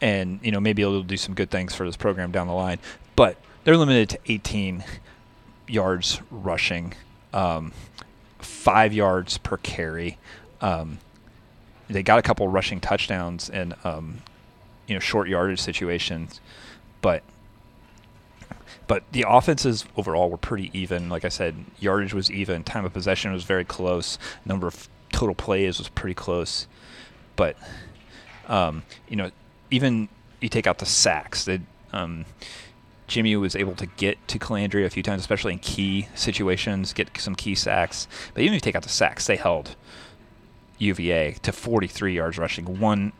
and 0.02 0.42
you 0.44 0.52
know 0.52 0.60
maybe 0.60 0.84
to 0.84 1.02
do 1.02 1.18
some 1.18 1.34
good 1.34 1.50
things 1.50 1.74
for 1.74 1.86
this 1.86 1.96
program 1.96 2.32
down 2.32 2.48
the 2.48 2.54
line. 2.54 2.80
But 3.16 3.38
they're 3.64 3.78
limited 3.78 4.10
to 4.10 4.20
18 4.28 4.84
yards 5.68 6.22
rushing, 6.30 6.94
um, 7.34 7.72
five 8.40 8.94
yards 8.94 9.38
per 9.38 9.58
carry. 9.58 10.18
Um, 10.60 11.00
they 11.90 12.04
got 12.04 12.20
a 12.20 12.22
couple 12.22 12.48
rushing 12.48 12.82
touchdowns 12.82 13.50
in 13.50 13.74
um, 13.84 14.22
you 14.88 14.94
know 14.94 15.00
short 15.00 15.30
yardage 15.30 15.62
situations, 15.62 16.42
but 17.02 17.24
but 18.88 19.04
the 19.14 19.26
offenses 19.28 19.86
overall 19.96 20.30
were 20.30 20.38
pretty 20.38 20.70
even. 20.78 21.10
Like 21.10 21.24
I 21.24 21.30
said, 21.30 21.56
yardage 21.80 22.14
was 22.14 22.30
even, 22.30 22.64
time 22.66 22.84
of 22.84 22.92
possession 22.92 23.32
was 23.32 23.46
very 23.46 23.64
close, 23.64 24.18
number 24.46 24.68
of 24.68 24.90
total 25.14 25.36
plays 25.36 25.78
was 25.80 25.88
pretty 25.88 26.16
close, 26.16 26.68
but 27.38 27.56
um, 28.48 28.84
you 29.08 29.16
know 29.16 29.32
even 29.72 30.10
you 30.42 30.50
take 30.50 30.68
out 30.68 30.80
the 30.80 30.86
sacks 30.86 31.46
that 31.46 31.62
um, 31.94 32.26
JMU 33.08 33.40
was 33.40 33.56
able 33.56 33.76
to 33.76 33.86
get 33.86 34.28
to 34.28 34.38
Colandrea 34.38 34.86
a 34.86 34.90
few 34.90 35.04
times, 35.04 35.22
especially 35.22 35.54
in 35.54 35.60
key 35.60 36.08
situations, 36.16 36.94
get 36.94 37.10
some 37.18 37.36
key 37.36 37.56
sacks. 37.56 38.08
But 38.34 38.42
even 38.42 38.54
if 38.54 38.58
you 38.58 38.62
take 38.62 38.76
out 38.76 38.84
the 38.84 38.90
sacks, 38.90 39.26
they 39.26 39.36
held 39.36 39.76
UVA 40.80 41.34
to 41.44 41.52
43 41.52 42.14
yards 42.14 42.38
rushing, 42.38 42.80
one 42.80 43.14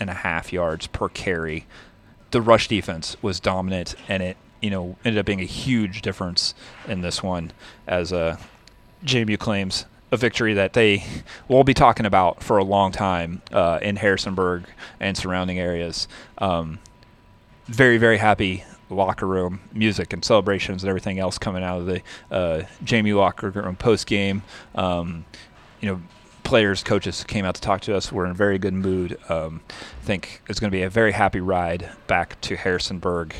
and 0.00 0.10
a 0.10 0.14
half 0.14 0.52
yards 0.52 0.86
per 0.88 1.08
carry. 1.08 1.66
The 2.32 2.42
rush 2.42 2.68
defense 2.68 3.16
was 3.22 3.38
dominant, 3.38 3.94
and 4.08 4.22
it 4.22 4.36
you 4.60 4.70
know 4.70 4.96
ended 5.04 5.20
up 5.20 5.26
being 5.26 5.40
a 5.40 5.46
huge 5.46 6.02
difference 6.02 6.54
in 6.88 7.02
this 7.02 7.22
one, 7.22 7.52
as 7.86 8.12
uh, 8.12 8.36
JMU 9.04 9.38
claims 9.38 9.86
a 10.14 10.16
victory 10.16 10.54
that 10.54 10.72
they 10.72 11.04
will 11.48 11.64
be 11.64 11.74
talking 11.74 12.06
about 12.06 12.42
for 12.42 12.56
a 12.56 12.64
long 12.64 12.92
time 12.92 13.42
uh, 13.52 13.78
in 13.82 13.96
Harrisonburg 13.96 14.64
and 14.98 15.16
surrounding 15.16 15.58
areas. 15.58 16.08
Um, 16.38 16.78
very, 17.66 17.98
very 17.98 18.16
happy 18.16 18.64
locker 18.90 19.26
room 19.26 19.60
music 19.72 20.12
and 20.12 20.24
celebrations 20.24 20.82
and 20.82 20.88
everything 20.88 21.18
else 21.18 21.38
coming 21.38 21.64
out 21.64 21.80
of 21.80 21.86
the 21.86 22.02
uh, 22.30 22.62
JMU 22.84 23.16
locker 23.16 23.50
room 23.50 23.76
post 23.76 24.06
game. 24.06 24.42
Um, 24.74 25.24
you 25.80 25.88
know, 25.88 26.00
players, 26.44 26.82
coaches 26.82 27.24
came 27.24 27.44
out 27.44 27.56
to 27.56 27.60
talk 27.60 27.80
to 27.82 27.96
us. 27.96 28.12
We're 28.12 28.26
in 28.26 28.30
a 28.30 28.34
very 28.34 28.58
good 28.58 28.74
mood. 28.74 29.18
Um, 29.28 29.62
I 29.68 30.04
think 30.04 30.42
it's 30.48 30.60
going 30.60 30.70
to 30.70 30.76
be 30.76 30.82
a 30.82 30.90
very 30.90 31.12
happy 31.12 31.40
ride 31.40 31.90
back 32.06 32.40
to 32.42 32.56
Harrisonburg 32.56 33.34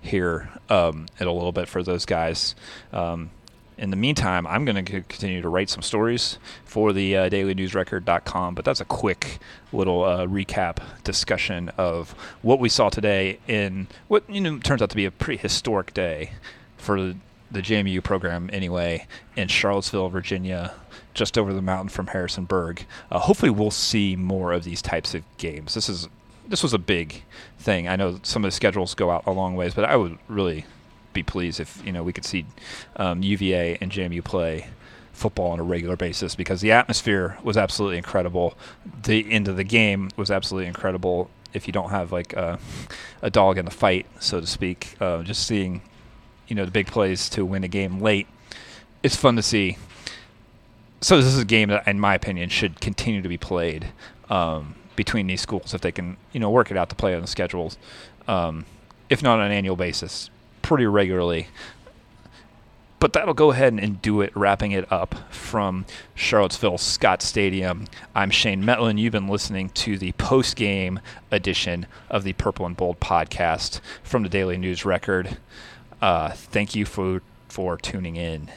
here 0.00 0.50
um, 0.68 1.06
in 1.18 1.26
a 1.26 1.32
little 1.32 1.52
bit 1.52 1.68
for 1.68 1.82
those 1.82 2.04
guys. 2.04 2.54
Um, 2.92 3.30
in 3.80 3.88
the 3.88 3.96
meantime, 3.96 4.46
I'm 4.46 4.66
going 4.66 4.84
to 4.84 5.00
continue 5.00 5.40
to 5.40 5.48
write 5.48 5.70
some 5.70 5.80
stories 5.80 6.38
for 6.66 6.92
the 6.92 7.16
uh, 7.16 7.30
dailynewsrecord.com, 7.30 8.54
but 8.54 8.64
that's 8.64 8.82
a 8.82 8.84
quick 8.84 9.38
little 9.72 10.04
uh, 10.04 10.26
recap 10.26 10.80
discussion 11.02 11.70
of 11.78 12.10
what 12.42 12.60
we 12.60 12.68
saw 12.68 12.90
today 12.90 13.38
in 13.48 13.88
what 14.06 14.28
you 14.28 14.40
know 14.42 14.58
turns 14.58 14.82
out 14.82 14.90
to 14.90 14.96
be 14.96 15.06
a 15.06 15.10
pretty 15.10 15.40
historic 15.40 15.94
day 15.94 16.32
for 16.76 17.00
the, 17.00 17.16
JMU 17.52 18.04
program 18.04 18.48
anyway 18.52 19.06
in 19.34 19.48
Charlottesville, 19.48 20.08
Virginia, 20.08 20.72
just 21.14 21.36
over 21.36 21.52
the 21.52 21.60
mountain 21.62 21.88
from 21.88 22.06
Harrisonburg. 22.06 22.86
Uh, 23.10 23.18
hopefully, 23.18 23.50
we'll 23.50 23.72
see 23.72 24.14
more 24.14 24.52
of 24.52 24.62
these 24.62 24.80
types 24.80 25.14
of 25.14 25.24
games. 25.36 25.74
This 25.74 25.88
is 25.88 26.06
this 26.46 26.62
was 26.62 26.74
a 26.74 26.78
big 26.78 27.24
thing. 27.58 27.88
I 27.88 27.96
know 27.96 28.20
some 28.22 28.44
of 28.44 28.48
the 28.48 28.54
schedules 28.54 28.94
go 28.94 29.10
out 29.10 29.24
a 29.26 29.32
long 29.32 29.56
ways, 29.56 29.74
but 29.74 29.84
I 29.84 29.96
would 29.96 30.18
really 30.28 30.64
be 31.12 31.22
pleased 31.22 31.60
if 31.60 31.84
you 31.84 31.92
know 31.92 32.02
we 32.02 32.12
could 32.12 32.24
see 32.24 32.46
um, 32.96 33.22
UVA 33.22 33.78
and 33.80 33.90
JMU 33.90 34.22
play 34.24 34.66
football 35.12 35.50
on 35.50 35.60
a 35.60 35.62
regular 35.62 35.96
basis 35.96 36.34
because 36.34 36.60
the 36.60 36.72
atmosphere 36.72 37.36
was 37.42 37.56
absolutely 37.56 37.98
incredible. 37.98 38.56
The 39.02 39.30
end 39.30 39.48
of 39.48 39.56
the 39.56 39.64
game 39.64 40.10
was 40.16 40.30
absolutely 40.30 40.66
incredible. 40.66 41.30
If 41.52 41.66
you 41.66 41.72
don't 41.72 41.90
have 41.90 42.10
like 42.10 42.32
a, 42.32 42.58
a 43.22 43.30
dog 43.30 43.58
in 43.58 43.64
the 43.64 43.70
fight, 43.70 44.06
so 44.18 44.40
to 44.40 44.46
speak, 44.46 44.96
uh, 45.00 45.22
just 45.22 45.46
seeing 45.46 45.82
you 46.48 46.56
know 46.56 46.64
the 46.64 46.70
big 46.70 46.86
plays 46.86 47.28
to 47.30 47.44
win 47.44 47.64
a 47.64 47.68
game 47.68 48.00
late, 48.00 48.26
it's 49.02 49.16
fun 49.16 49.36
to 49.36 49.42
see. 49.42 49.76
So 51.02 51.16
this 51.16 51.26
is 51.26 51.38
a 51.38 51.44
game 51.46 51.70
that, 51.70 51.86
in 51.88 51.98
my 51.98 52.14
opinion, 52.14 52.50
should 52.50 52.80
continue 52.80 53.22
to 53.22 53.28
be 53.28 53.38
played 53.38 53.88
um, 54.28 54.74
between 54.96 55.26
these 55.26 55.40
schools 55.40 55.72
if 55.74 55.80
they 55.80 55.92
can 55.92 56.16
you 56.32 56.40
know 56.40 56.50
work 56.50 56.70
it 56.70 56.76
out 56.76 56.88
to 56.90 56.94
play 56.96 57.14
on 57.14 57.20
the 57.20 57.28
schedules, 57.28 57.76
um, 58.26 58.64
if 59.08 59.22
not 59.22 59.38
on 59.38 59.46
an 59.46 59.52
annual 59.52 59.76
basis 59.76 60.30
pretty 60.70 60.86
regularly. 60.86 61.48
But 63.00 63.12
that'll 63.12 63.34
go 63.34 63.50
ahead 63.50 63.72
and 63.72 64.00
do 64.00 64.20
it, 64.20 64.30
wrapping 64.36 64.70
it 64.70 64.86
up 64.92 65.16
from 65.28 65.84
Charlottesville 66.14 66.78
Scott 66.78 67.22
Stadium. 67.22 67.86
I'm 68.14 68.30
Shane 68.30 68.62
Mettlen. 68.62 68.96
You've 68.96 69.10
been 69.10 69.26
listening 69.26 69.70
to 69.70 69.98
the 69.98 70.12
post 70.12 70.54
game 70.54 71.00
edition 71.32 71.86
of 72.08 72.22
the 72.22 72.34
Purple 72.34 72.66
and 72.66 72.76
Bold 72.76 73.00
podcast 73.00 73.80
from 74.04 74.22
the 74.22 74.28
Daily 74.28 74.56
News 74.56 74.84
Record. 74.84 75.38
Uh, 76.00 76.30
thank 76.30 76.76
you 76.76 76.84
for, 76.84 77.20
for 77.48 77.76
tuning 77.76 78.14
in. 78.14 78.48